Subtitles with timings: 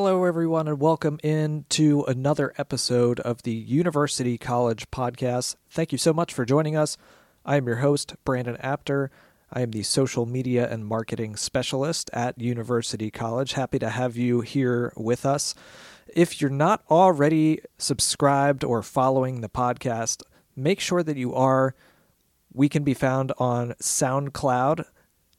[0.00, 5.56] Hello, everyone, and welcome in to another episode of the University College podcast.
[5.70, 6.96] Thank you so much for joining us.
[7.44, 9.10] I am your host, Brandon Apter.
[9.52, 13.54] I am the social media and marketing specialist at University College.
[13.54, 15.56] Happy to have you here with us.
[16.14, 20.22] If you're not already subscribed or following the podcast,
[20.54, 21.74] make sure that you are.
[22.52, 24.84] We can be found on SoundCloud.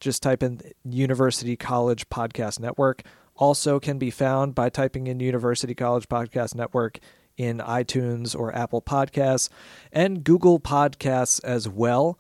[0.02, 3.04] Just type in University College Podcast Network
[3.40, 7.00] also can be found by typing in University College Podcast Network
[7.38, 9.50] in iTunes or Apple Podcasts
[9.92, 12.20] and Google Podcasts as well.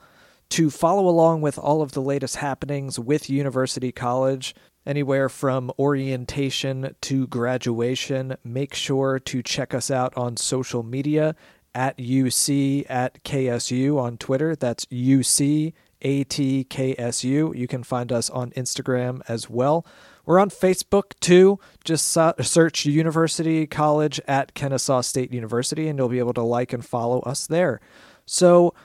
[0.51, 4.55] To follow along with all of the latest happenings with University College,
[4.85, 11.35] anywhere from orientation to graduation, make sure to check us out on social media
[11.75, 14.55] at UC at KSU on Twitter.
[14.55, 17.55] That's UC ATKSU.
[17.55, 19.85] You can find us on Instagram as well.
[20.29, 21.57] We're on Facebook too.
[21.83, 26.85] Just search University College at Kennesaw State University, and you'll be able to like and
[26.85, 27.81] follow us there.
[28.27, 28.75] So,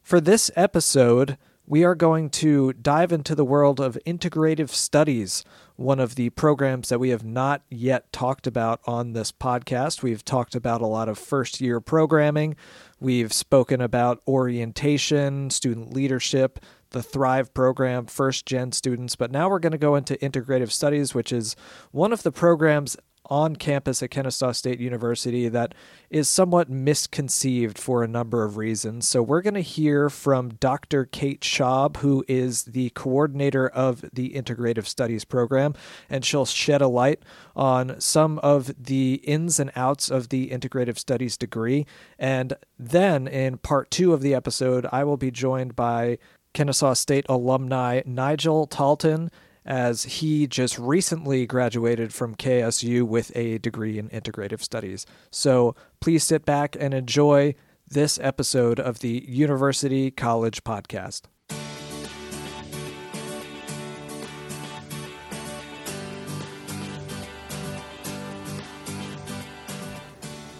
[0.00, 5.44] for this episode, we are going to dive into the world of integrative studies,
[5.76, 10.02] one of the programs that we have not yet talked about on this podcast.
[10.02, 12.56] We've talked about a lot of first year programming,
[12.98, 16.60] we've spoken about orientation, student leadership,
[16.94, 21.12] the Thrive program, first gen students, but now we're going to go into integrative studies,
[21.12, 21.56] which is
[21.90, 22.96] one of the programs
[23.30, 25.74] on campus at Kennesaw State University that
[26.10, 29.08] is somewhat misconceived for a number of reasons.
[29.08, 31.06] So, we're going to hear from Dr.
[31.06, 35.74] Kate Schaub, who is the coordinator of the Integrative Studies program,
[36.10, 37.22] and she'll shed a light
[37.56, 41.86] on some of the ins and outs of the Integrative Studies degree.
[42.18, 46.18] And then in part two of the episode, I will be joined by
[46.54, 49.30] Kennesaw State alumni Nigel Talton,
[49.66, 55.04] as he just recently graduated from KSU with a degree in integrative studies.
[55.30, 57.54] So please sit back and enjoy
[57.88, 61.22] this episode of the University College Podcast.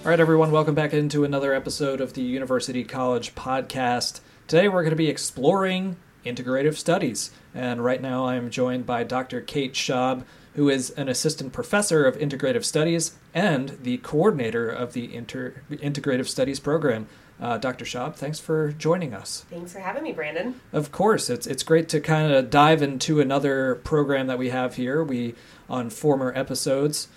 [0.04, 4.20] All right, everyone, welcome back into another episode of the University College Podcast.
[4.46, 5.96] Today we're going to be exploring
[6.26, 7.30] integrative studies.
[7.54, 9.40] And right now I'm joined by Dr.
[9.40, 10.24] Kate Schaub,
[10.54, 16.28] who is an assistant professor of integrative studies and the coordinator of the Inter- integrative
[16.28, 17.06] studies program.
[17.40, 17.86] Uh, Dr.
[17.86, 19.46] Schaub, thanks for joining us.
[19.48, 20.60] Thanks for having me, Brandon.
[20.72, 24.76] Of course, it's it's great to kind of dive into another program that we have
[24.76, 25.02] here.
[25.02, 25.34] We
[25.68, 27.08] on former episodes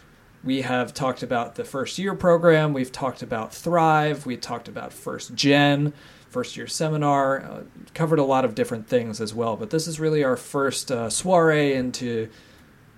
[0.44, 4.94] we have talked about the first year program, we've talked about Thrive, we talked about
[4.94, 5.94] first gen,
[6.38, 7.64] first year seminar, uh,
[7.96, 9.56] covered a lot of different things as well.
[9.58, 12.30] But this is really our first uh, soiree into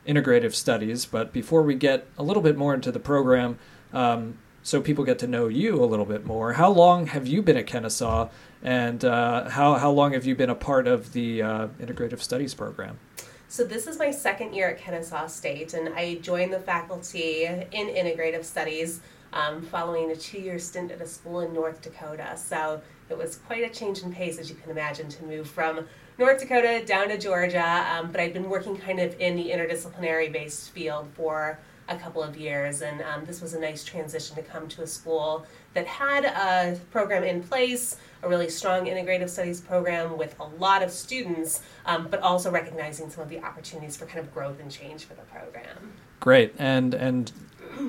[0.06, 1.06] integrative studies.
[1.06, 3.58] But before we get a little bit more into the program,
[3.94, 7.42] um, so people get to know you a little bit more, how long have you
[7.42, 8.28] been at Kennesaw,
[8.62, 12.54] and uh, how, how long have you been a part of the uh, integrative studies
[12.54, 13.00] program?
[13.48, 17.88] So this is my second year at Kennesaw State, and I joined the faculty in
[18.02, 19.00] integrative studies
[19.32, 22.36] um, following a two-year stint at a school in North Dakota.
[22.36, 25.88] So it was quite a change in pace, as you can imagine, to move from
[26.18, 27.86] North Dakota down to Georgia.
[27.94, 31.60] Um, but I'd been working kind of in the interdisciplinary based field for
[31.90, 34.88] a couple of years, and um, this was a nice transition to come to a
[34.88, 40.46] school that had a program in place, a really strong integrative studies program with a
[40.60, 44.60] lot of students, um, but also recognizing some of the opportunities for kind of growth
[44.60, 45.94] and change for the program.
[46.20, 47.32] Great, and and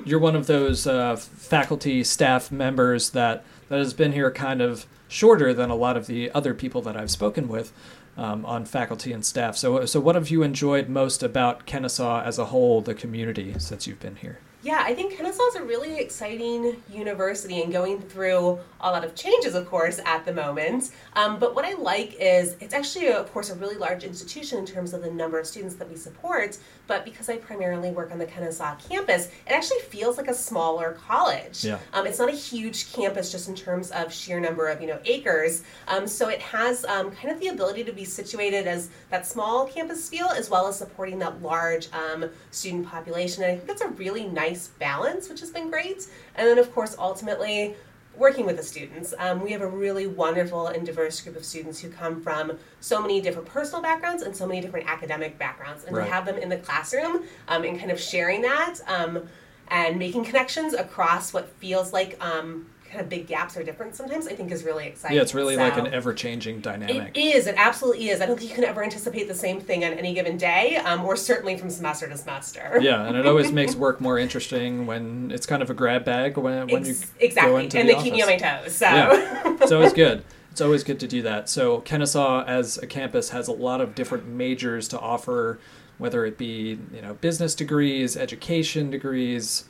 [0.05, 4.85] you're one of those uh, faculty staff members that that has been here kind of
[5.07, 7.71] shorter than a lot of the other people that I've spoken with
[8.17, 9.55] um, on faculty and staff.
[9.55, 13.87] So, so what have you enjoyed most about Kennesaw as a whole, the community, since
[13.87, 14.39] you've been here?
[14.63, 19.15] Yeah, I think Kennesaw is a really exciting university and going through a lot of
[19.15, 20.91] changes, of course, at the moment.
[21.15, 24.65] Um, but what I like is it's actually, of course, a really large institution in
[24.65, 26.59] terms of the number of students that we support.
[26.85, 30.97] But because I primarily work on the Kennesaw campus, it actually feels like a smaller
[31.07, 31.63] college.
[31.63, 31.79] Yeah.
[31.93, 34.99] Um, it's not a huge campus just in terms of sheer number of you know
[35.05, 35.63] acres.
[35.87, 39.65] Um, so it has um, kind of the ability to be situated as that small
[39.65, 43.43] campus feel as well as supporting that large um, student population.
[43.43, 46.07] And I think that's a really nice nice balance, which has been great.
[46.35, 47.75] And then, of course, ultimately,
[48.15, 49.13] working with the students.
[49.17, 53.01] Um, we have a really wonderful and diverse group of students who come from so
[53.01, 55.85] many different personal backgrounds and so many different academic backgrounds.
[55.85, 56.05] And right.
[56.05, 59.29] to have them in the classroom um, and kind of sharing that um,
[59.69, 64.27] and making connections across what feels like um, kind of big gaps or different sometimes,
[64.27, 65.15] I think is really exciting.
[65.15, 67.17] Yeah, it's really So- like an ever changing dynamic.
[67.17, 67.47] It is.
[67.47, 68.19] It absolutely is.
[68.21, 71.05] I don't think you can ever anticipate the same thing on any given day, um,
[71.05, 72.77] or certainly from semester to semester.
[72.81, 76.37] yeah, and it always makes work more interesting when it's kind of a grab bag
[76.37, 77.63] when when you Ex- go exactly.
[77.63, 78.41] into And the they keep me on office.
[78.41, 78.75] my toes.
[78.75, 79.57] So Yeah.
[79.61, 80.23] it's always good.
[80.51, 81.47] It's always good to do that.
[81.47, 85.59] So Kennesaw, as a campus, has a lot of different majors to offer,
[85.97, 89.63] whether it be you know business degrees, education degrees.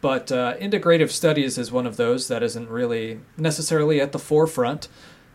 [0.00, 4.88] But uh, integrative studies is one of those that isn't really necessarily at the forefront.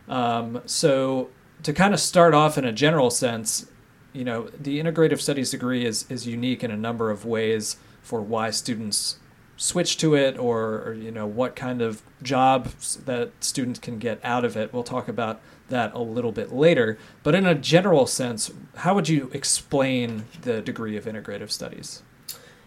[0.08, 1.30] Um, so
[1.62, 3.66] to kind of start off in a general sense,
[4.12, 8.20] you know, the integrative studies degree is is unique in a number of ways for
[8.20, 9.18] why students
[9.56, 14.20] switch to it or, or you know what kind of jobs that students can get
[14.24, 14.72] out of it.
[14.72, 16.98] We'll talk about that a little bit later.
[17.22, 22.02] But in a general sense, how would you explain the degree of integrative studies?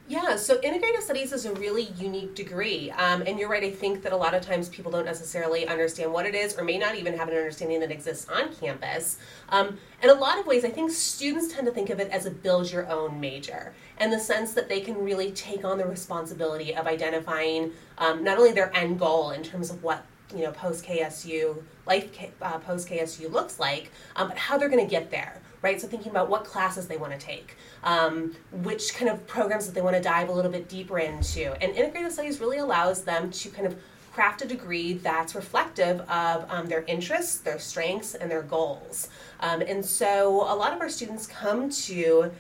[0.10, 2.92] Yeah, so integrative studies is a really unique degree.
[2.92, 6.14] Um, and you're right, I think that a lot of times people don't necessarily understand
[6.14, 9.18] what it is or may not even have an understanding that exists on campus.
[9.50, 12.26] Um, in a lot of ways, I think students tend to think of it as
[12.26, 15.86] a build your own major in the sense that they can really take on the
[15.86, 20.52] responsibility of identifying um, not only their end goal in terms of what you know
[20.52, 22.10] post KSU life
[22.42, 25.82] uh, post KSU looks like, um, but how they're going to get there, right?
[25.82, 27.58] So thinking about what classes they want to take,
[27.88, 31.44] um, which kind of programs that they want to dive a little bit deeper into,
[31.64, 33.76] and integrative studies really allows them to kind of
[34.14, 39.10] craft a degree that's reflective of um, their interests, their strengths, and their goals.
[39.40, 42.32] Um, and so a lot of our students come to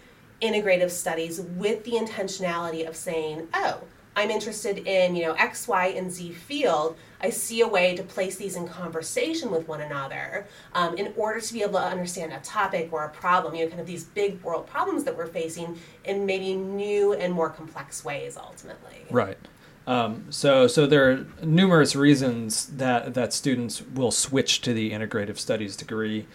[0.42, 3.80] integrative studies with the intentionality of saying, oh,
[4.18, 6.98] I'm interested in, you know, X, Y, and Z field.
[7.22, 11.40] I see a way to place these in conversation with one another um, in order
[11.40, 14.06] to be able to understand a topic or a problem, you know, kind of these
[14.06, 19.06] big world problems that we're facing in maybe new and more complex ways ultimately.
[19.12, 19.38] Right.
[19.86, 25.38] Um, so, so there are numerous reasons that that students will switch to the integrative
[25.38, 26.25] studies degree.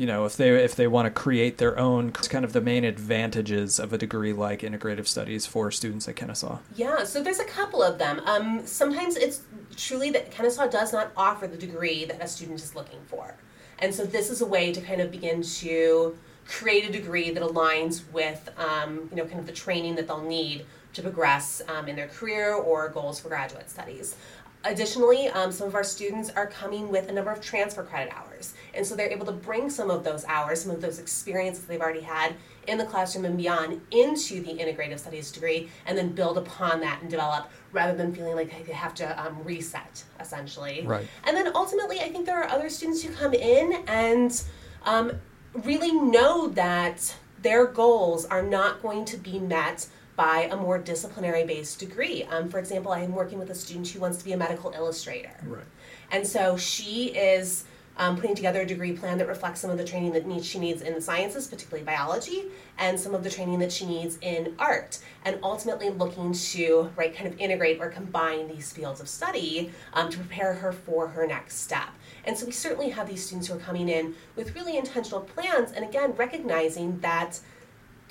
[0.00, 2.84] You know, if they if they want to create their own, kind of the main
[2.84, 6.60] advantages of a degree like integrative studies for students at Kennesaw.
[6.74, 8.22] Yeah, so there's a couple of them.
[8.24, 9.42] Um, sometimes it's
[9.76, 13.34] truly that Kennesaw does not offer the degree that a student is looking for.
[13.78, 16.16] And so this is a way to kind of begin to
[16.48, 20.22] create a degree that aligns with, um, you know, kind of the training that they'll
[20.22, 24.16] need to progress um, in their career or goals for graduate studies.
[24.64, 28.52] Additionally, um, some of our students are coming with a number of transfer credit hours.
[28.74, 31.80] And so they're able to bring some of those hours, some of those experiences they've
[31.80, 32.34] already had
[32.66, 37.00] in the classroom and beyond into the integrative studies degree and then build upon that
[37.00, 40.84] and develop rather than feeling like they have to um, reset, essentially.
[40.86, 41.06] Right.
[41.24, 44.42] And then ultimately, I think there are other students who come in and
[44.84, 45.12] um,
[45.54, 49.88] really know that their goals are not going to be met
[50.20, 52.24] by a more disciplinary based degree.
[52.24, 54.70] Um, for example, I am working with a student who wants to be a medical
[54.72, 55.34] illustrator.
[55.42, 55.64] Right.
[56.10, 57.64] And so she is
[57.96, 60.58] um, putting together a degree plan that reflects some of the training that needs, she
[60.58, 62.44] needs in the sciences, particularly biology,
[62.76, 67.16] and some of the training that she needs in art, and ultimately looking to right
[67.16, 71.26] kind of integrate or combine these fields of study um, to prepare her for her
[71.26, 71.88] next step.
[72.26, 75.72] And so we certainly have these students who are coming in with really intentional plans,
[75.72, 77.40] and again recognizing that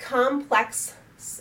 [0.00, 0.94] complex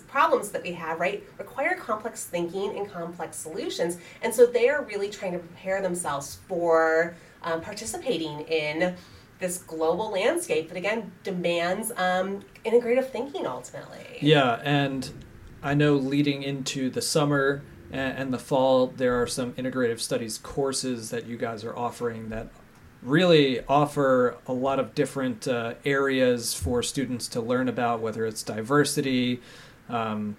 [0.07, 3.97] problems that we have, right, require complex thinking and complex solutions.
[4.21, 8.95] And so they are really trying to prepare themselves for um, participating in
[9.39, 14.17] this global landscape that, again, demands um, integrative thinking ultimately.
[14.21, 15.09] Yeah, and
[15.63, 17.61] I know leading into the summer
[17.91, 22.29] and, and the fall, there are some integrative studies courses that you guys are offering
[22.29, 22.49] that
[23.01, 28.43] really offer a lot of different uh, areas for students to learn about, whether it's
[28.43, 29.39] diversity,
[29.89, 30.37] um,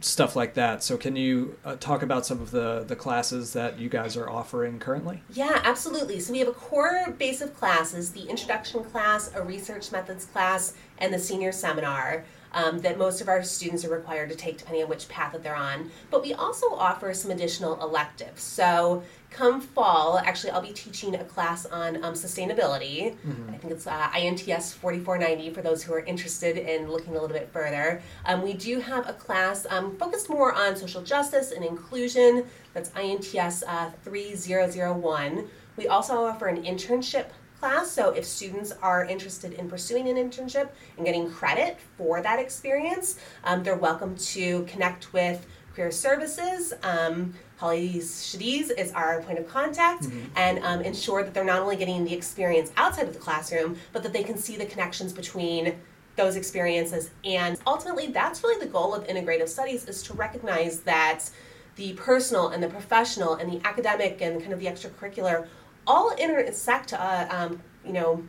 [0.00, 0.82] stuff like that.
[0.82, 4.28] So, can you uh, talk about some of the, the classes that you guys are
[4.28, 5.22] offering currently?
[5.32, 6.20] Yeah, absolutely.
[6.20, 10.74] So we have a core base of classes the introduction class, a research methods class,
[10.98, 12.24] and the senior seminar.
[12.54, 15.42] Um, that most of our students are required to take depending on which path that
[15.42, 15.90] they're on.
[16.10, 18.44] But we also offer some additional electives.
[18.44, 23.16] So, come fall, actually, I'll be teaching a class on um, sustainability.
[23.52, 27.36] I think it's uh, INTS 4490 for those who are interested in looking a little
[27.36, 28.00] bit further.
[28.24, 32.46] Um, we do have a class um, focused more on social justice and inclusion.
[32.72, 35.48] That's INTS uh, 3001.
[35.76, 37.26] We also offer an internship
[37.64, 37.90] class.
[37.90, 40.68] So if students are interested in pursuing an internship
[40.98, 46.74] and getting credit for that experience, um, they're welcome to connect with Career Services.
[46.82, 51.76] Um, Holly Shadiz is our point of contact and um, ensure that they're not only
[51.76, 55.74] getting the experience outside of the classroom, but that they can see the connections between
[56.16, 57.12] those experiences.
[57.24, 61.30] And ultimately, that's really the goal of integrative studies is to recognize that
[61.76, 65.48] the personal and the professional and the academic and kind of the extracurricular
[65.86, 68.24] all intersect uh, um, you know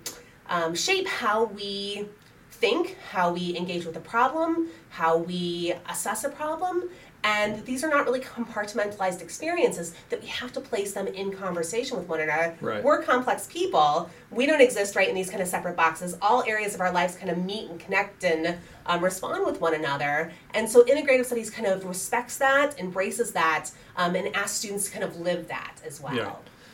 [0.47, 2.07] um, shape how we
[2.51, 6.89] think, how we engage with a problem, how we assess a problem.
[7.23, 11.97] And these are not really compartmentalized experiences that we have to place them in conversation
[11.97, 12.55] with one another.
[12.61, 12.83] Right.
[12.83, 14.11] We're complex people.
[14.29, 16.15] We don't exist right in these kind of separate boxes.
[16.21, 19.73] All areas of our lives kind of meet and connect and um, respond with one
[19.73, 20.31] another.
[20.53, 24.91] And so integrative studies kind of respects that, embraces that, um, and asks students to
[24.91, 26.13] kind of live that as well.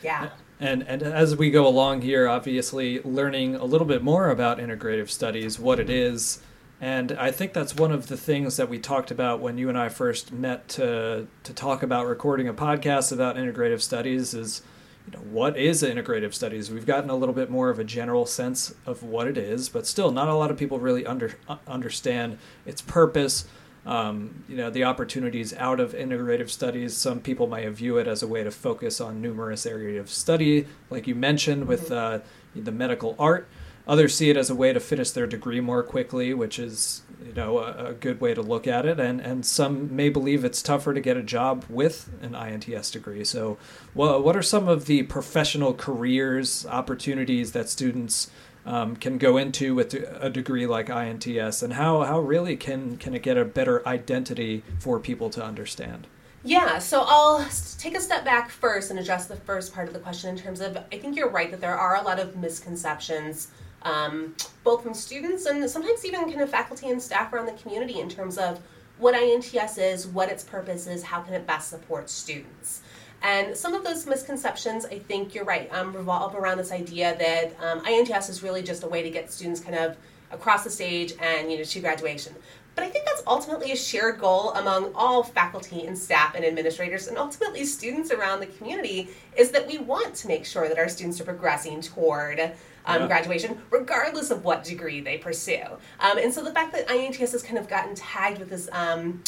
[0.02, 0.24] Yeah.
[0.24, 0.30] yeah.
[0.62, 5.10] And, and as we go along here, obviously learning a little bit more about integrative
[5.10, 6.40] studies, what it is.
[6.80, 9.76] And I think that's one of the things that we talked about when you and
[9.76, 14.62] I first met to, to talk about recording a podcast about integrative studies is,
[15.04, 16.70] you know, what is integrative studies?
[16.70, 19.84] We've gotten a little bit more of a general sense of what it is, but
[19.84, 23.46] still not a lot of people really under, uh, understand its purpose,
[23.84, 26.96] um, you know the opportunities out of integrative studies.
[26.96, 30.66] Some people might view it as a way to focus on numerous areas of study,
[30.90, 32.20] like you mentioned with uh,
[32.54, 33.48] the medical art.
[33.88, 37.32] Others see it as a way to finish their degree more quickly, which is you
[37.32, 39.00] know a, a good way to look at it.
[39.00, 43.24] And and some may believe it's tougher to get a job with an INTS degree.
[43.24, 43.58] So,
[43.94, 48.30] well, what are some of the professional careers opportunities that students
[48.64, 53.14] um, can go into with a degree like INTS, and how, how really can, can
[53.14, 56.06] it get a better identity for people to understand?
[56.44, 57.46] Yeah, so I'll
[57.78, 60.60] take a step back first and address the first part of the question in terms
[60.60, 63.48] of I think you're right that there are a lot of misconceptions,
[63.82, 68.00] um, both from students and sometimes even kind of faculty and staff around the community
[68.00, 68.60] in terms of
[68.98, 72.82] what INTS is, what its purpose is, how can it best support students.
[73.22, 77.56] And some of those misconceptions, I think you're right, um, revolve around this idea that
[77.64, 79.96] um, INTS is really just a way to get students kind of
[80.32, 82.34] across the stage and you know to graduation.
[82.74, 87.06] But I think that's ultimately a shared goal among all faculty and staff and administrators
[87.06, 90.88] and ultimately students around the community is that we want to make sure that our
[90.88, 92.40] students are progressing toward
[92.86, 93.06] um, yeah.
[93.06, 95.62] graduation, regardless of what degree they pursue.
[96.00, 99.22] Um, and so the fact that INTS has kind of gotten tagged with this um,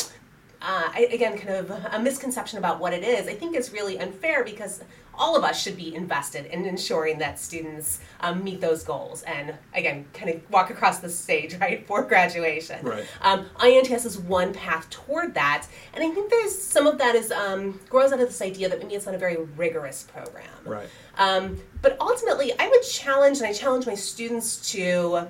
[0.64, 4.44] uh, again, kind of a misconception about what it is, I think is really unfair
[4.44, 4.82] because
[5.16, 9.54] all of us should be invested in ensuring that students um, meet those goals and,
[9.74, 12.84] again, kind of walk across the stage, right, for graduation.
[12.84, 13.04] Right.
[13.20, 17.30] Um, INTS is one path toward that, and I think there's some of that is
[17.30, 20.46] um, grows out of this idea that maybe it's not a very rigorous program.
[20.64, 20.88] Right.
[21.18, 25.28] Um, but ultimately, I would challenge, and I challenge my students to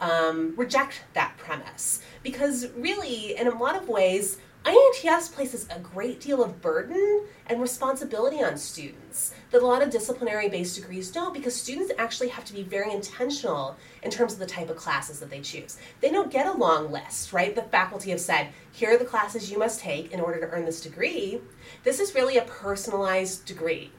[0.00, 6.20] um, reject that premise because really, in a lot of ways, INTS places a great
[6.20, 11.34] deal of burden and responsibility on students that a lot of disciplinary based degrees don't
[11.34, 15.18] because students actually have to be very intentional in terms of the type of classes
[15.18, 15.78] that they choose.
[16.00, 17.54] They don't get a long list, right?
[17.54, 20.64] The faculty have said, here are the classes you must take in order to earn
[20.64, 21.40] this degree.
[21.82, 23.90] This is really a personalized degree.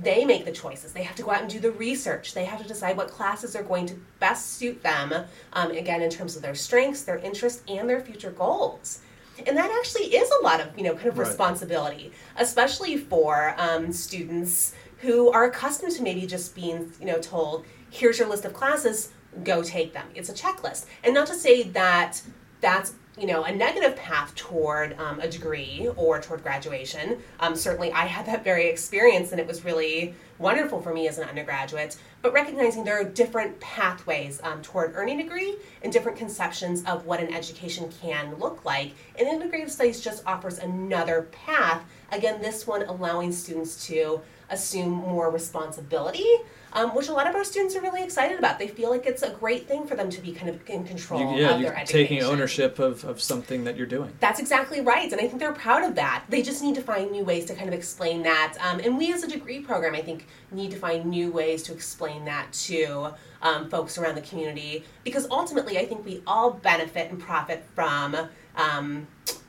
[0.00, 0.92] They make the choices.
[0.92, 2.34] They have to go out and do the research.
[2.34, 5.12] They have to decide what classes are going to best suit them,
[5.52, 9.00] um, again, in terms of their strengths, their interests, and their future goals
[9.46, 11.26] and that actually is a lot of you know kind of right.
[11.26, 17.64] responsibility especially for um, students who are accustomed to maybe just being you know told
[17.90, 19.10] here's your list of classes
[19.44, 22.20] go take them it's a checklist and not to say that
[22.60, 27.18] that's you know a negative path toward um, a degree or toward graduation.
[27.40, 31.18] Um, certainly i had that very experience and it was really wonderful for me as
[31.18, 36.18] an undergraduate but recognizing there are different pathways um, toward earning a degree and different
[36.18, 38.92] conceptions of what an education can look like.
[39.18, 41.84] And integrative studies just offers another path.
[42.10, 46.26] Again this one allowing students to assume more responsibility
[46.72, 48.58] um, which a lot of our students are really excited about.
[48.58, 51.34] They feel like it's a great thing for them to be kind of in control
[51.34, 52.08] you, yeah, of their education.
[52.08, 54.12] taking ownership of, of something that you're doing.
[54.20, 56.24] That's exactly right, and I think they're proud of that.
[56.28, 58.56] They just need to find new ways to kind of explain that.
[58.60, 61.72] Um, and we, as a degree program, I think, need to find new ways to
[61.72, 67.10] explain that to um, folks around the community because ultimately, I think we all benefit
[67.10, 68.16] and profit from
[68.56, 69.06] um,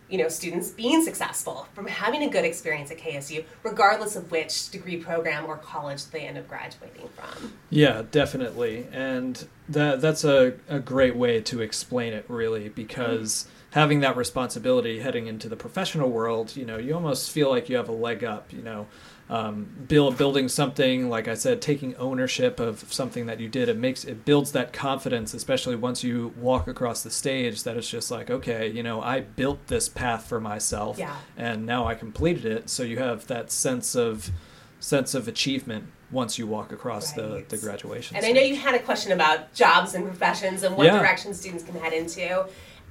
[0.09, 4.69] you know students being successful from having a good experience at KSU regardless of which
[4.69, 7.53] degree program or college they end up graduating from.
[7.69, 8.87] Yeah, definitely.
[8.91, 13.79] And that that's a, a great way to explain it really because mm-hmm.
[13.79, 17.77] having that responsibility heading into the professional world, you know, you almost feel like you
[17.77, 18.87] have a leg up, you know
[19.29, 23.69] um, build building something like I said, taking ownership of something that you did.
[23.69, 27.63] It makes it builds that confidence, especially once you walk across the stage.
[27.63, 31.15] That it's just like, okay, you know, I built this path for myself, yeah.
[31.37, 32.69] and now I completed it.
[32.69, 34.31] So you have that sense of
[34.79, 37.47] sense of achievement once you walk across right.
[37.47, 38.15] the, the graduation.
[38.15, 38.35] And stage.
[38.35, 40.97] I know you had a question about jobs and professions and what yeah.
[40.97, 42.47] direction students can head into.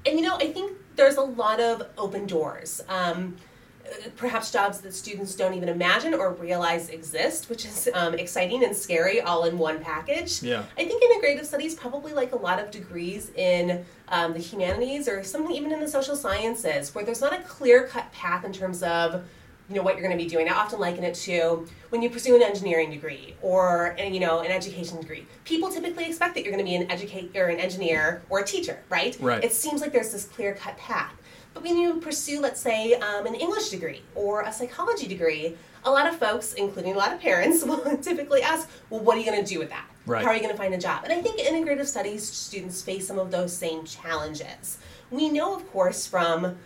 [0.06, 2.80] And you know, I think there's a lot of open doors.
[2.88, 3.36] Um,
[4.16, 8.76] perhaps jobs that students don't even imagine or realize exist, which is um, exciting and
[8.76, 10.42] scary all in one package.
[10.42, 10.64] Yeah.
[10.76, 15.22] I think integrative studies probably like a lot of degrees in um, the humanities or
[15.22, 18.82] something even in the social sciences where there's not a clear cut path in terms
[18.82, 19.24] of
[19.68, 20.48] you know what you're going to be doing.
[20.48, 24.50] I often liken it to when you pursue an engineering degree or you know an
[24.50, 25.26] education degree.
[25.44, 28.44] People typically expect that you're going to be an educate or an engineer or a
[28.44, 29.16] teacher, right?
[29.20, 29.44] Right.
[29.44, 31.12] It seems like there's this clear cut path.
[31.58, 35.90] But when you pursue, let's say, um, an English degree or a psychology degree, a
[35.90, 39.26] lot of folks, including a lot of parents, will typically ask, well, what are you
[39.26, 39.84] going to do with that?
[40.06, 40.22] Right.
[40.22, 41.02] How are you going to find a job?
[41.02, 44.78] And I think integrative studies students face some of those same challenges.
[45.10, 46.56] We know, of course, from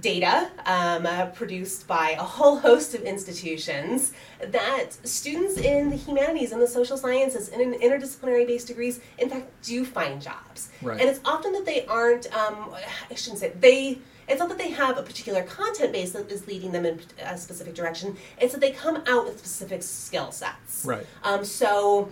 [0.00, 6.52] data um, uh, produced by a whole host of institutions that students in the humanities
[6.52, 11.00] and the social sciences and in interdisciplinary based degrees in fact do find jobs Right.
[11.00, 12.74] and it's often that they aren't um,
[13.10, 13.98] i shouldn't say they
[14.28, 17.36] it's not that they have a particular content base that is leading them in a
[17.36, 21.06] specific direction it's that they come out with specific skill sets Right.
[21.22, 22.10] um, so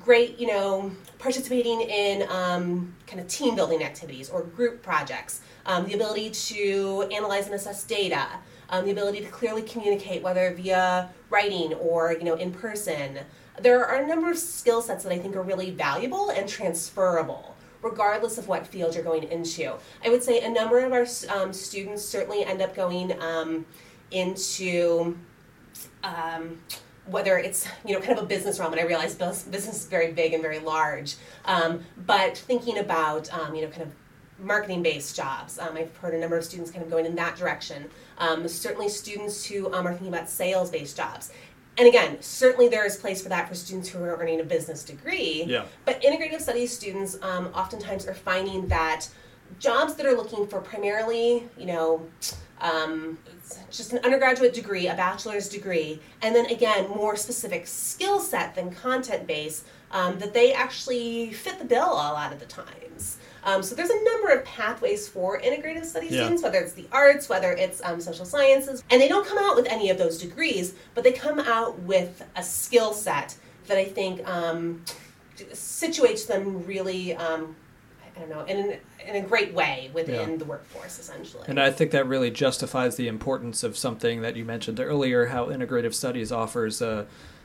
[0.00, 5.86] great, you know, participating in um, kind of team building activities or group projects, um,
[5.86, 8.26] the ability to analyze and assess data,
[8.70, 13.20] um, the ability to clearly communicate, whether via writing or you know in person.
[13.60, 17.53] There are a number of skill sets that I think are really valuable and transferable.
[17.84, 21.52] Regardless of what field you're going into, I would say a number of our um,
[21.52, 23.66] students certainly end up going um,
[24.10, 25.18] into
[26.02, 26.58] um,
[27.06, 30.12] whether it's you know kind of a business realm, and I realize business is very
[30.12, 33.92] big and very large, um, but thinking about um, you know kind of
[34.38, 35.58] marketing based jobs.
[35.58, 37.90] Um, I've heard a number of students kind of going in that direction.
[38.18, 41.32] Um, certainly, students who um, are thinking about sales based jobs.
[41.76, 44.84] And again, certainly there is place for that for students who are earning a business
[44.84, 45.44] degree.
[45.46, 45.64] Yeah.
[45.84, 49.08] But integrative studies students um, oftentimes are finding that
[49.58, 52.06] jobs that are looking for primarily, you know,
[52.60, 53.18] um,
[53.70, 58.70] just an undergraduate degree, a bachelor's degree, and then again, more specific skill set than
[58.70, 63.16] content base, um, that they actually fit the bill a lot of the times.
[63.44, 66.22] Um, so there's a number of pathways for integrative studies Yeah.
[66.24, 69.54] students, whether it's the arts, whether it's um, social sciences, and they don't come out
[69.54, 73.36] with any of those degrees, but they come out with a skill set
[73.68, 74.82] that I think um,
[75.52, 77.54] situates them really, um,
[78.16, 80.36] I don't know, in, in a great way within Yeah.
[80.36, 81.44] the workforce, essentially.
[81.46, 85.46] And I think that really justifies the importance of something that you mentioned earlier how
[85.46, 87.04] integrative studies offers uh,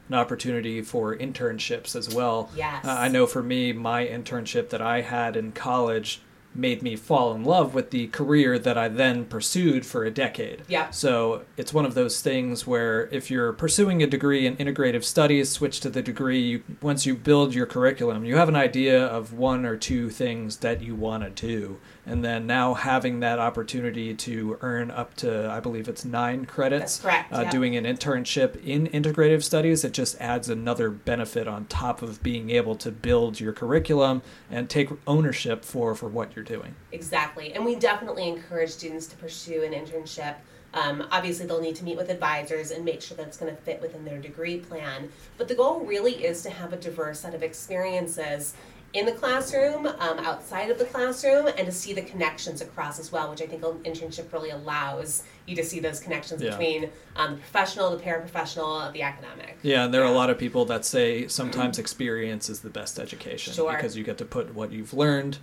[0.09, 2.49] an opportunity for internships as well.
[2.55, 2.83] Yes.
[2.85, 6.21] Uh, I know for me, my internship that I had in college
[6.55, 10.63] made me fall in love with the career that I then pursued for a decade.
[10.67, 10.89] Yeah.
[10.89, 15.49] So it's one of those things where if you're pursuing a degree in integrative studies,
[15.49, 16.41] switch to the degree.
[16.41, 20.57] You, once you build your curriculum, you have an idea of one or two things
[20.57, 21.77] that you want to do.
[22.09, 26.97] And then now having that opportunity to earn up to, I believe it's nine credits,
[26.97, 27.51] That's correct, uh, yeah.
[27.51, 32.49] doing an internship in integrative studies, it just adds another benefit on top of being
[32.49, 36.73] able to build your curriculum and take ownership for, for what you're doing.
[36.91, 37.53] Exactly.
[37.53, 40.37] And we definitely encourage students to pursue an internship.
[40.73, 43.61] Um, obviously, they'll need to meet with advisors and make sure that it's going to
[43.61, 45.09] fit within their degree plan.
[45.37, 48.55] But the goal really is to have a diverse set of experiences
[48.93, 53.11] in the classroom, um, outside of the classroom, and to see the connections across as
[53.11, 56.51] well, which I think an internship really allows you to see those connections Yeah.
[56.51, 59.57] between um, the professional, the paraprofessional, the academic.
[59.61, 62.97] Yeah, and there are a lot of people that say sometimes experience is the best
[62.99, 63.75] education Sure.
[63.75, 65.37] because you get to put what you've learned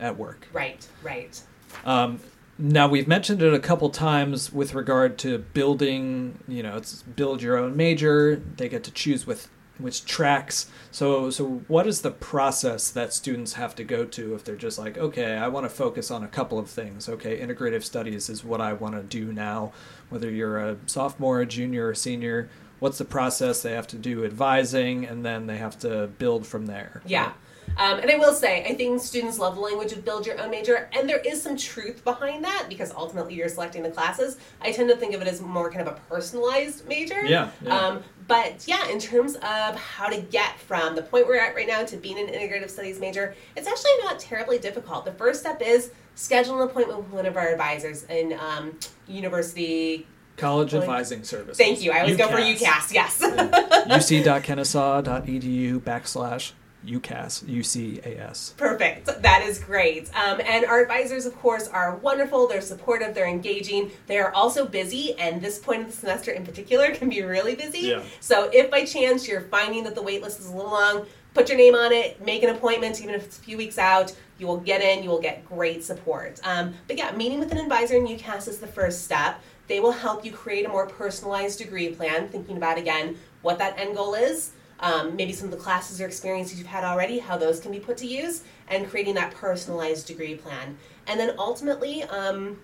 [0.00, 0.48] at work.
[0.52, 1.40] Right, right.
[1.84, 2.20] Um,
[2.58, 6.38] now we've mentioned it a couple times with regard to building.
[6.48, 8.36] You know, it's build your own major.
[8.56, 10.70] They get to choose with which tracks.
[10.90, 14.78] So, so what is the process that students have to go to if they're just
[14.78, 17.08] like, okay, I want to focus on a couple of things.
[17.08, 19.72] Okay, integrative studies is what I want to do now.
[20.08, 23.62] Whether you're a sophomore, a junior, or senior, what's the process?
[23.62, 27.02] They have to do advising, and then they have to build from there.
[27.06, 27.32] Yeah.
[27.76, 30.50] Um, and I will say, I think students love the language of build your own
[30.50, 34.38] major, and there is some truth behind that because ultimately you're selecting the classes.
[34.62, 37.24] I tend to think of it as more kind of a personalized major.
[37.24, 37.76] Yeah, yeah.
[37.78, 41.68] Um, but yeah, in terms of how to get from the point we're at right
[41.68, 45.04] now to being an integrative studies major, it's actually not terribly difficult.
[45.04, 50.06] The first step is schedule an appointment with one of our advisors in um, university.
[50.36, 51.56] College Like- advising Service.
[51.56, 51.92] Thank you.
[51.92, 52.92] I always go for UCAS.
[52.92, 53.20] Yes.
[53.20, 56.52] uc.kennesaw.edu backslash
[56.86, 58.56] UCAS, UCAS.
[58.56, 59.06] Perfect.
[59.22, 60.08] That is great.
[60.14, 62.46] Um, and our advisors, of course, are wonderful.
[62.46, 63.14] They're supportive.
[63.14, 63.90] They're engaging.
[64.06, 67.54] They are also busy, and this point of the semester in particular can be really
[67.54, 67.88] busy.
[67.88, 68.02] Yeah.
[68.20, 71.58] So if by chance you're finding that the waitlist is a little long, put your
[71.58, 72.24] name on it.
[72.24, 74.14] Make an appointment, even if it's a few weeks out.
[74.38, 75.02] You will get in.
[75.02, 76.40] You will get great support.
[76.44, 79.40] Um, but yeah, meeting with an advisor in UCAS is the first step.
[79.68, 83.78] they will help you create a more personalized degree plan, thinking about again what that
[83.78, 87.36] end goal is, um, maybe some of the classes or experiences you've had already, how
[87.36, 90.76] those can be put to use, and creating that personalized degree plan.
[91.06, 92.58] And then ultimately, um,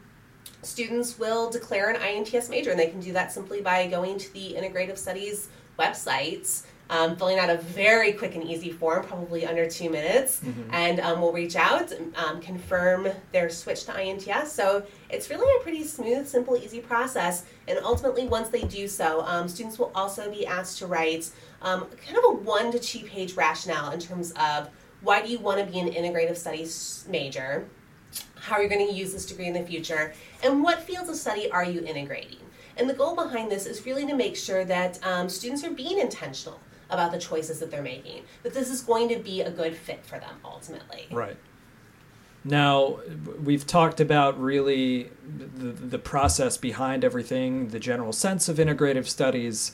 [0.62, 4.32] students will declare an INTS major, and they can do that simply by going to
[4.32, 5.48] the Integrative Studies
[5.78, 10.74] websites um, filling out a very quick and easy form, probably under two minutes, mm-hmm.
[10.74, 14.48] and um, we'll reach out, um, confirm their switch to INTS.
[14.48, 17.44] So it's really a pretty smooth, simple, easy process.
[17.66, 21.30] And ultimately, once they do so, um, students will also be asked to write
[21.62, 24.68] um, kind of a one to two page rationale in terms of
[25.00, 27.68] why do you want to be an integrative studies major,
[28.36, 31.16] how are you going to use this degree in the future, and what fields of
[31.16, 32.38] study are you integrating.
[32.76, 35.98] And the goal behind this is really to make sure that um, students are being
[35.98, 38.22] intentional about the choices that they're making.
[38.42, 41.06] That this is going to be a good fit for them ultimately.
[41.10, 41.36] Right.
[42.44, 42.98] Now,
[43.42, 45.10] we've talked about really
[45.56, 49.72] the, the process behind everything, the general sense of integrative studies,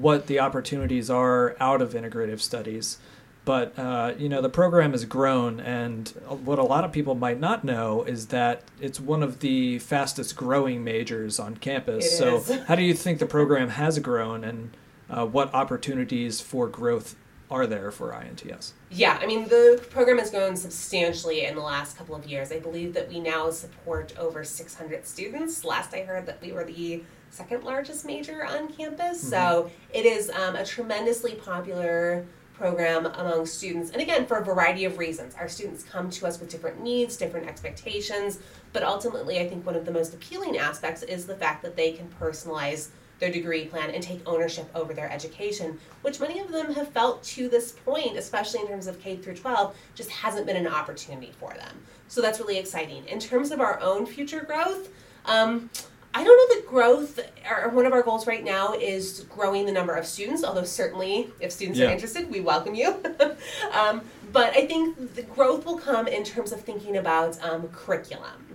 [0.00, 2.98] what the opportunities are out of integrative studies.
[3.44, 6.08] But, uh, you know, the program has grown, and
[6.44, 10.36] what a lot of people might not know is that it's one of the fastest
[10.36, 12.04] growing majors on campus.
[12.04, 12.50] It so, is.
[12.66, 14.76] how do you think the program has grown, and
[15.08, 17.16] uh, what opportunities for growth
[17.50, 18.72] are there for INTS?
[18.90, 22.52] Yeah, I mean, the program has grown substantially in the last couple of years.
[22.52, 25.64] I believe that we now support over 600 students.
[25.64, 29.18] Last I heard that we were the second largest major on campus.
[29.18, 29.28] Mm-hmm.
[29.28, 32.26] So it is um, a tremendously popular
[32.58, 33.92] program among students.
[33.92, 35.34] And again, for a variety of reasons.
[35.36, 38.40] Our students come to us with different needs, different expectations,
[38.72, 41.92] but ultimately, I think one of the most appealing aspects is the fact that they
[41.92, 46.72] can personalize their degree plan and take ownership over their education, which many of them
[46.74, 50.56] have felt to this point, especially in terms of K through 12, just hasn't been
[50.56, 51.76] an opportunity for them.
[52.08, 53.04] So that's really exciting.
[53.06, 54.88] In terms of our own future growth,
[55.26, 55.70] um,
[56.14, 59.72] I don't know that growth, or one of our goals right now is growing the
[59.72, 61.88] number of students, although certainly if students yeah.
[61.88, 62.96] are interested, we welcome you.
[63.72, 64.00] um,
[64.32, 68.47] but I think the growth will come in terms of thinking about um, curriculum.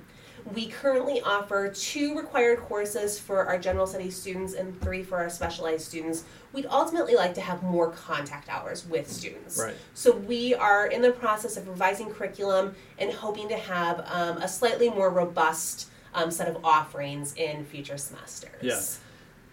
[0.53, 5.29] We currently offer two required courses for our general studies students and three for our
[5.29, 6.25] specialized students.
[6.51, 9.57] We'd ultimately like to have more contact hours with students.
[9.57, 9.75] Right.
[9.93, 14.47] So we are in the process of revising curriculum and hoping to have um, a
[14.47, 18.61] slightly more robust um, set of offerings in future semesters.
[18.61, 18.79] Yeah.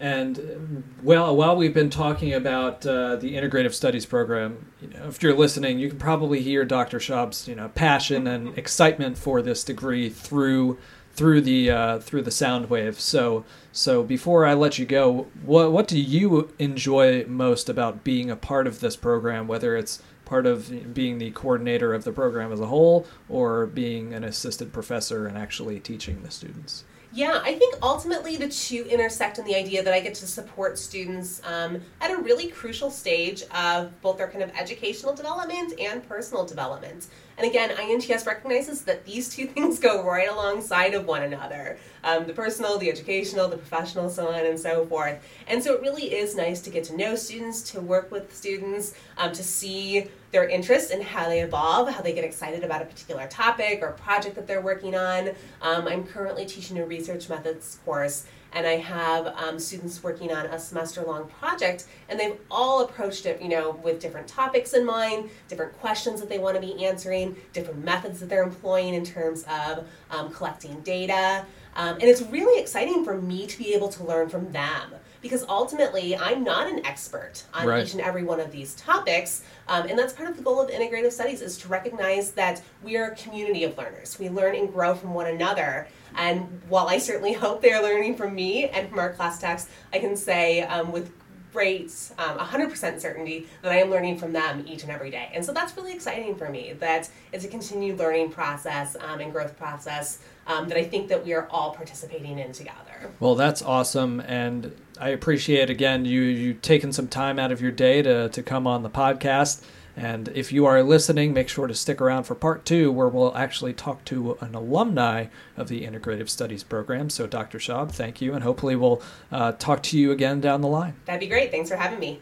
[0.00, 5.22] And well, while we've been talking about uh, the integrative studies program, you know, if
[5.22, 6.98] you're listening, you can probably hear Dr.
[6.98, 10.78] Schaub's you know passion and excitement for this degree through
[11.12, 12.98] through the uh, through the sound wave.
[12.98, 18.30] So so before I let you go, what what do you enjoy most about being
[18.30, 19.46] a part of this program?
[19.46, 24.14] Whether it's part of being the coordinator of the program as a whole, or being
[24.14, 26.84] an assistant professor and actually teaching the students.
[27.12, 30.79] Yeah, I think ultimately the two intersect in the idea that I get to support
[30.79, 36.09] students um, at a really crucial stage of both their kind of educational development and
[36.09, 37.09] personal development.
[37.37, 42.27] And again, INTS recognizes that these two things go right alongside of one another um,
[42.27, 45.18] the personal, the educational, the professional, so on and so forth.
[45.49, 48.94] And so it really is nice to get to know students, to work with students,
[49.18, 52.85] um, to see their interests and how they evolve, how they get excited about a
[52.85, 55.31] particular topic or project that they're working on.
[55.61, 60.47] Um, I'm currently teaching a research methods course and I have um, students working on
[60.47, 64.85] a semester long project, and they've all approached it, you know, with different topics in
[64.85, 69.05] mind, different questions that they want to be answering, different methods that they're employing in
[69.05, 71.45] terms of um, collecting data.
[71.77, 75.44] Um, and it's really exciting for me to be able to learn from them because
[75.48, 77.85] ultimately I'm not an expert on right.
[77.85, 79.42] each and every one of these topics.
[79.68, 82.96] Um, and that's part of the goal of integrative studies is to recognize that we
[82.96, 84.18] are a community of learners.
[84.18, 85.88] We learn and grow from one another.
[86.16, 89.68] And while I certainly hope they are learning from me and from our class text,
[89.92, 91.12] I can say um, with
[91.52, 95.30] great um, 100% certainty that I am learning from them each and every day.
[95.35, 99.33] And so that's really exciting for me that it's a continued learning process um, and
[99.33, 103.11] growth process um, that I think that we are all participating in together.
[103.18, 104.20] Well, that's awesome.
[104.20, 108.42] And I appreciate, again, you, you taking some time out of your day to, to
[108.42, 109.62] come on the podcast.
[109.96, 113.36] And if you are listening, make sure to stick around for part two, where we'll
[113.36, 117.10] actually talk to an alumni of the Integrative Studies program.
[117.10, 117.58] So, Dr.
[117.58, 120.94] Schaub, thank you, and hopefully we'll uh, talk to you again down the line.
[121.06, 121.50] That'd be great.
[121.50, 122.20] Thanks for having me.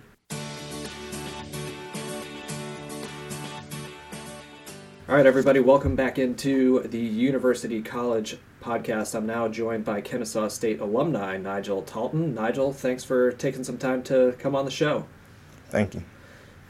[5.09, 9.15] All right, everybody, welcome back into the University College podcast.
[9.15, 12.35] I'm now joined by Kennesaw State alumni Nigel Talton.
[12.35, 15.07] Nigel, thanks for taking some time to come on the show.
[15.71, 16.03] Thank you.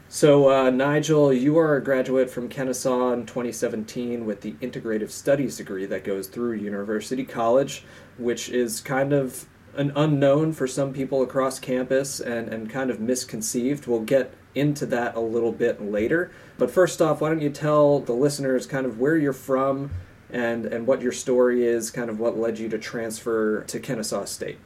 [0.07, 5.57] So, uh, Nigel, you are a graduate from Kennesaw in 2017 with the Integrative Studies
[5.57, 7.83] degree that goes through University College,
[8.17, 13.01] which is kind of an unknown for some people across campus and, and kind of
[13.01, 13.85] misconceived.
[13.85, 16.31] We'll get into that a little bit later.
[16.57, 19.91] But first off, why don't you tell the listeners kind of where you're from
[20.29, 24.25] and, and what your story is, kind of what led you to transfer to Kennesaw
[24.25, 24.57] State?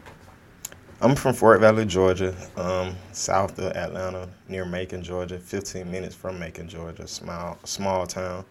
[1.02, 5.38] I'm from Fort Valley, Georgia, um, south of Atlanta, near Macon, Georgia.
[5.38, 8.46] 15 minutes from Macon, Georgia, small small town.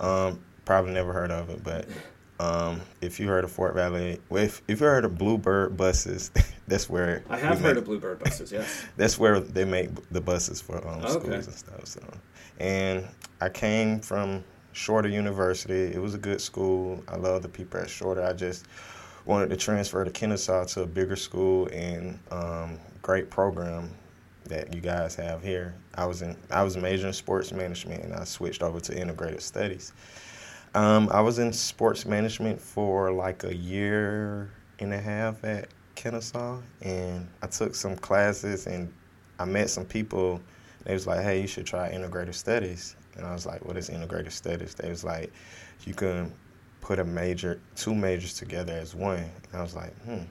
[0.00, 1.86] Um, probably never heard of it, but
[2.38, 6.30] um, if you heard of Fort Valley, well, if, if you heard of Bluebird buses,
[6.68, 8.52] that's where I have heard make, of Bluebird buses.
[8.52, 11.12] Yes, that's where they make the buses for um, okay.
[11.12, 11.86] schools and stuff.
[11.86, 12.00] So,
[12.58, 13.06] and
[13.40, 15.84] I came from Shorter University.
[15.94, 17.02] It was a good school.
[17.08, 18.22] I love the people at Shorter.
[18.22, 18.66] I just
[19.24, 23.90] wanted to transfer to Kennesaw to a bigger school and um, great program
[24.44, 25.74] that you guys have here.
[25.94, 29.42] I was in I was majoring in sports management and I switched over to integrated
[29.42, 29.92] studies.
[30.76, 36.60] Um, I was in sports management for like a year and a half at Kennesaw
[36.82, 38.92] and I took some classes and
[39.38, 40.40] I met some people.
[40.84, 43.88] They was like, "Hey, you should try integrated studies." And I was like, "What is
[43.88, 45.32] integrated studies?" They was like,
[45.84, 46.32] "You can
[46.86, 49.18] put a major, two majors together as one.
[49.18, 50.22] And I was like, hmm.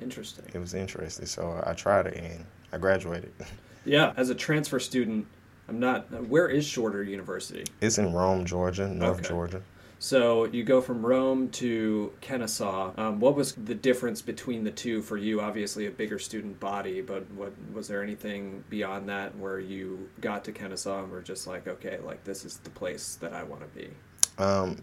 [0.00, 0.44] Interesting.
[0.52, 1.24] It was interesting.
[1.24, 3.32] So I tried it and I graduated.
[3.84, 5.26] Yeah, as a transfer student,
[5.68, 6.08] I'm not.
[6.28, 7.64] Where is Shorter University?
[7.80, 9.28] It's in Rome, Georgia, North okay.
[9.28, 9.60] Georgia.
[10.02, 12.92] So you go from Rome to Kennesaw.
[12.96, 15.40] Um, what was the difference between the two for you?
[15.40, 20.42] Obviously, a bigger student body, but what was there anything beyond that where you got
[20.46, 23.62] to Kennesaw and were just like, okay, like this is the place that I want
[23.62, 23.90] to be?
[24.38, 24.76] Um,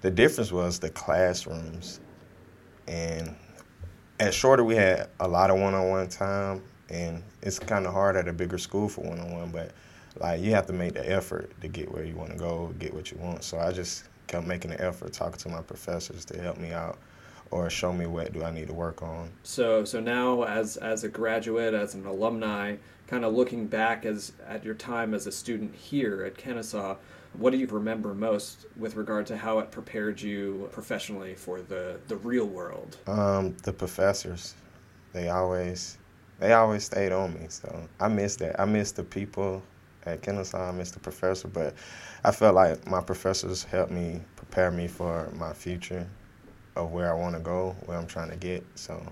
[0.00, 1.98] the difference was the classrooms.
[2.86, 3.34] And
[4.20, 7.92] at Shorter, we had a lot of one on one time, and it's kind of
[7.92, 9.72] hard at a bigger school for one on one, but
[10.20, 12.94] like you have to make the effort to get where you want to go, get
[12.94, 13.42] what you want.
[13.42, 16.98] So I just kept making the effort, talking to my professors to help me out
[17.50, 19.30] or show me what do I need to work on.
[19.42, 24.32] So so now as as a graduate, as an alumni, kind of looking back as
[24.48, 26.96] at your time as a student here at Kennesaw,
[27.34, 31.98] what do you remember most with regard to how it prepared you professionally for the,
[32.08, 32.98] the real world?
[33.06, 34.54] Um, the professors,
[35.12, 35.98] they always
[36.38, 37.46] they always stayed on me.
[37.48, 38.60] So I miss that.
[38.60, 39.62] I miss the people
[40.06, 40.72] at Kennesaw.
[40.72, 41.00] Mr.
[41.00, 41.74] professor, but
[42.24, 46.06] I felt like my professors helped me prepare me for my future
[46.76, 48.64] of where I want to go, where I'm trying to get.
[48.74, 49.02] So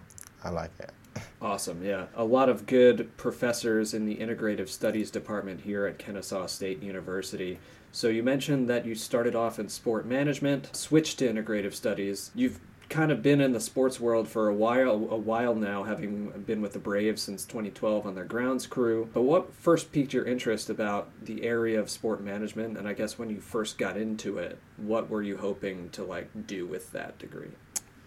[0.42, 0.92] I like that.
[1.42, 2.06] Awesome, yeah.
[2.14, 7.58] A lot of good professors in the integrative studies department here at Kennesaw State University.
[7.92, 12.30] So you mentioned that you started off in sport management, switched to integrative studies.
[12.34, 16.28] You've kind of been in the sports world for a while a while now having
[16.44, 19.08] been with the Braves since 2012 on their grounds crew.
[19.14, 23.18] But what first piqued your interest about the area of sport management and I guess
[23.18, 27.18] when you first got into it, what were you hoping to like do with that
[27.18, 27.52] degree?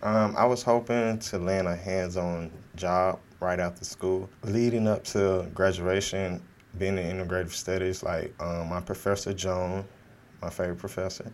[0.04, 4.30] Um, I was hoping to land a hands-on job right after school.
[4.43, 6.41] Leading up to graduation,
[6.78, 9.86] being in integrative studies, like um, my professor Joan,
[10.41, 11.32] my favorite professor,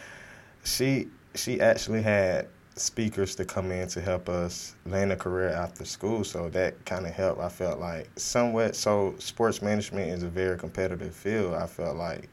[0.64, 1.06] she
[1.36, 2.48] she actually had
[2.80, 6.24] speakers to come in to help us land a career after school.
[6.24, 7.40] So that kind of helped.
[7.40, 8.76] I felt like somewhat.
[8.76, 11.54] So sports management is a very competitive field.
[11.54, 12.28] I felt like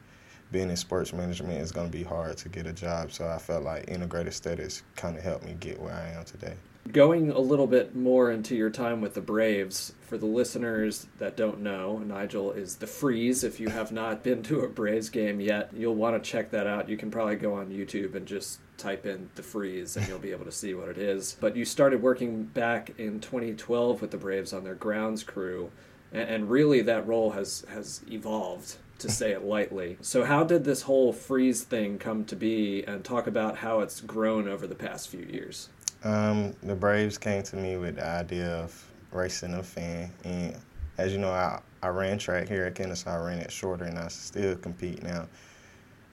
[0.52, 3.12] being in sports management is going to be hard to get a job.
[3.12, 6.56] So I felt like integrated studies kind of helped me get where I am today.
[6.92, 11.36] Going a little bit more into your time with the Braves, for the listeners that
[11.36, 13.44] don't know, Nigel is the Freeze.
[13.44, 16.68] If you have not been to a Braves game yet, you'll want to check that
[16.68, 16.88] out.
[16.88, 20.32] You can probably go on YouTube and just type in the Freeze and you'll be
[20.32, 21.36] able to see what it is.
[21.42, 25.72] But you started working back in 2012 with the Braves on their grounds crew,
[26.14, 29.98] and really that role has has evolved to say it lightly.
[30.02, 34.02] So, how did this whole freeze thing come to be, and talk about how it's
[34.02, 35.70] grown over the past few years?
[36.06, 40.56] Um, the Braves came to me with the idea of racing a fan, and
[41.00, 43.10] as you know, I, I ran track here at Kennesaw.
[43.10, 45.28] I ran it Shorter, and I still compete now.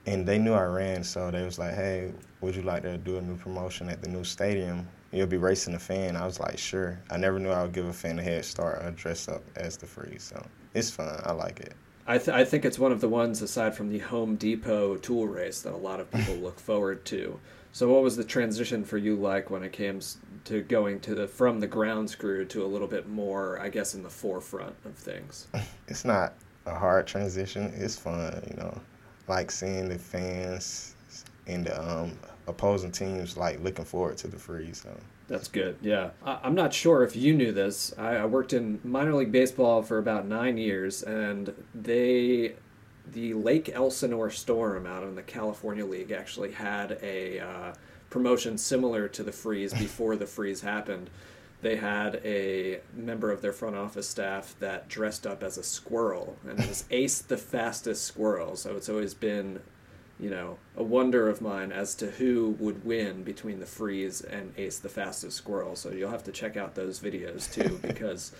[0.07, 3.17] And they knew I ran, so they was like, "Hey, would you like to do
[3.17, 4.87] a new promotion at the new stadium?
[5.11, 7.85] You'll be racing a fan." I was like, "Sure." I never knew I would give
[7.85, 11.21] a fan a head start or dress up as the freeze, so it's fun.
[11.23, 11.73] I like it.
[12.07, 15.27] I, th- I think it's one of the ones aside from the Home Depot tool
[15.27, 17.39] race that a lot of people look forward to.
[17.73, 19.99] So, what was the transition for you like when it came
[20.45, 23.95] to going to the from the ground crew to a little bit more, I guess,
[23.95, 25.47] in the forefront of things?
[25.87, 26.33] It's not
[26.65, 27.73] a hard transition.
[27.75, 28.79] It's fun, you know,
[29.27, 30.95] like seeing the fans
[31.47, 34.81] and the um, opposing teams like looking forward to the freeze.
[34.83, 35.77] So That's good.
[35.81, 36.11] Yeah.
[36.23, 37.93] I'm not sure if you knew this.
[37.97, 42.53] I worked in minor league baseball for about nine years, and they,
[43.11, 47.73] the Lake Elsinore Storm out in the California League, actually had a uh,
[48.09, 51.09] promotion similar to the Freeze before the Freeze happened.
[51.61, 56.35] They had a member of their front office staff that dressed up as a squirrel,
[56.47, 58.55] and it was Ace the fastest squirrel.
[58.55, 59.61] So it's always been
[60.19, 64.53] you know, a wonder of mine as to who would win between the freeze and
[64.57, 65.75] Ace the fastest squirrel.
[65.75, 68.31] So you'll have to check out those videos too because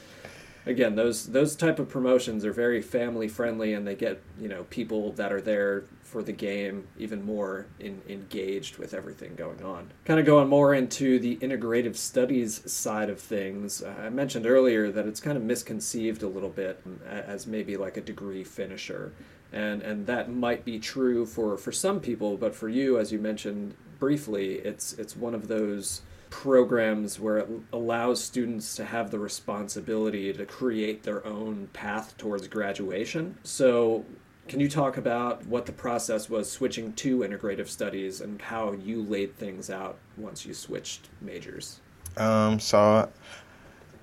[0.65, 4.63] again, those those type of promotions are very family friendly and they get, you know,
[4.65, 9.91] people that are there for the game even more in, engaged with everything going on.
[10.05, 13.81] Kind of going more into the integrative studies side of things.
[13.81, 17.77] Uh, I mentioned earlier that it's kind of misconceived a little bit mm, as maybe
[17.77, 19.13] like a degree finisher
[19.53, 23.19] and and that might be true for for some people but for you as you
[23.19, 26.01] mentioned briefly it's it's one of those
[26.33, 32.47] programs where it allows students to have the responsibility to create their own path towards
[32.47, 34.03] graduation so
[34.47, 39.03] can you talk about what the process was switching to integrative studies and how you
[39.03, 41.81] laid things out once you switched majors
[42.17, 43.07] um, so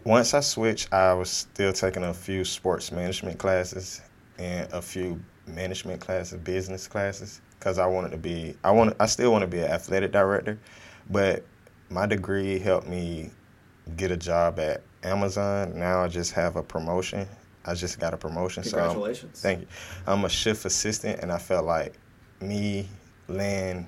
[0.04, 4.02] once i switched i was still taking a few sports management classes
[4.38, 8.56] and a few management classes, business classes, because I wanted to be.
[8.64, 8.96] I want.
[9.00, 10.58] I still want to be an athletic director,
[11.10, 11.44] but
[11.90, 13.30] my degree helped me
[13.96, 15.78] get a job at Amazon.
[15.78, 17.28] Now I just have a promotion.
[17.64, 18.62] I just got a promotion.
[18.62, 19.38] Congratulations!
[19.38, 19.66] So thank you.
[20.06, 21.94] I'm a shift assistant, and I felt like
[22.40, 22.88] me
[23.28, 23.86] land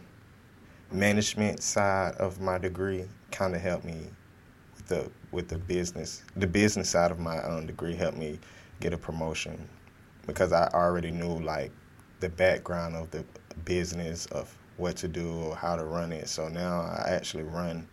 [0.90, 4.08] management side of my degree kind of helped me
[4.76, 6.22] with the with the business.
[6.36, 8.38] The business side of my own degree helped me
[8.80, 9.68] get a promotion
[10.26, 11.70] because I already knew like
[12.20, 13.24] the background of the
[13.64, 16.28] business of what to do or how to run it.
[16.28, 17.88] So now I actually run.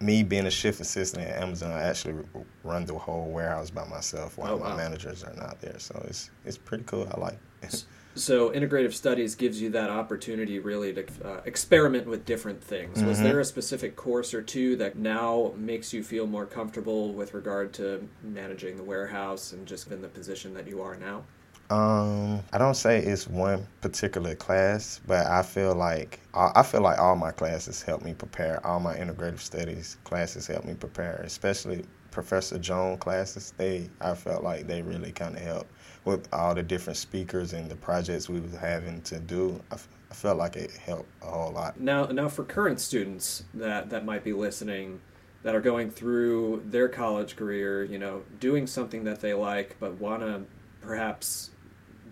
[0.00, 2.24] Me being a shift assistant at Amazon, I actually
[2.62, 4.70] run the whole warehouse by myself while oh, wow.
[4.70, 5.78] my managers are not there.
[5.78, 7.08] So it's it's pretty cool.
[7.14, 7.38] I like.
[7.62, 7.84] It.
[8.16, 12.98] So integrative studies gives you that opportunity really to uh, experiment with different things.
[12.98, 13.08] Mm-hmm.
[13.08, 17.34] Was there a specific course or two that now makes you feel more comfortable with
[17.34, 21.24] regard to managing the warehouse and just in the position that you are now?
[21.70, 26.98] Um, I don't say it's one particular class, but I feel like I feel like
[26.98, 28.64] all my classes help me prepare.
[28.66, 33.54] All my integrative studies classes help me prepare, especially Professor Jones classes.
[33.56, 35.70] They I felt like they really kind of helped
[36.04, 39.76] with all the different speakers and the projects we were having to do, I,
[40.10, 41.80] felt like it helped a whole lot.
[41.80, 45.00] Now, now for current students that that might be listening,
[45.42, 49.94] that are going through their college career, you know, doing something that they like, but
[50.00, 50.42] want to
[50.80, 51.50] perhaps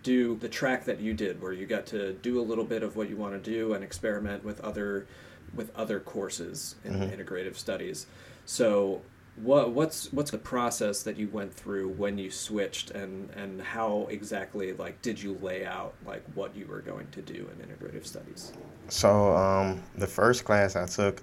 [0.02, 2.96] do the track that you did, where you got to do a little bit of
[2.96, 5.06] what you want to do and experiment with other
[5.54, 7.20] with other courses in mm-hmm.
[7.20, 8.06] integrative studies.
[8.46, 9.02] So
[9.36, 14.06] what what's what's the process that you went through when you switched and and how
[14.10, 18.04] exactly like did you lay out like what you were going to do in integrative
[18.04, 18.52] studies
[18.88, 21.22] so um, the first class i took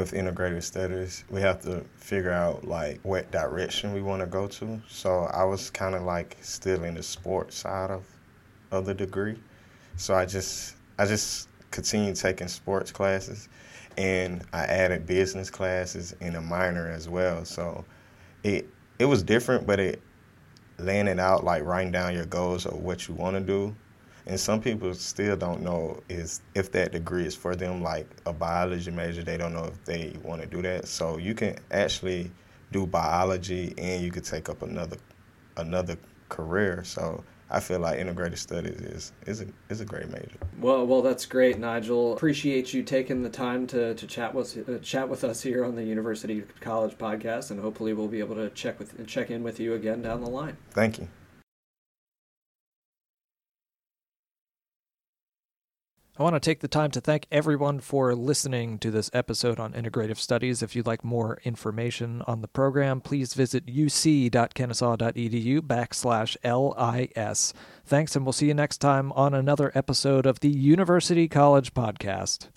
[0.00, 4.46] with integrated studies we have to figure out like what direction we want to go
[4.48, 8.04] to so i was kind of like still in the sports side of
[8.72, 9.38] of the degree
[9.96, 13.48] so i just i just continued taking sports classes
[13.96, 17.44] and I added business classes in a minor as well.
[17.44, 17.84] So
[18.42, 20.00] it it was different, but it
[20.78, 23.74] laying it out like writing down your goals or what you want to do.
[24.26, 28.32] And some people still don't know is if that degree is for them, like a
[28.32, 29.22] biology major.
[29.22, 30.88] They don't know if they want to do that.
[30.88, 32.30] So you can actually
[32.72, 34.96] do biology and you could take up another
[35.56, 35.96] another
[36.28, 36.84] career.
[36.84, 40.38] So I feel like integrated studies is is a is a great major.
[40.60, 42.14] Well, well, that's great, Nigel.
[42.14, 45.74] Appreciate you taking the time to, to chat with uh, chat with us here on
[45.74, 49.58] the University College podcast, and hopefully we'll be able to check with check in with
[49.58, 50.56] you again down the line.
[50.70, 51.08] Thank you.
[56.20, 59.72] I want to take the time to thank everyone for listening to this episode on
[59.72, 60.62] integrative studies.
[60.62, 67.54] If you'd like more information on the program, please visit uc.kennesaw.edu backslash LIS.
[67.86, 72.48] Thanks, and we'll see you next time on another episode of the University College Podcast.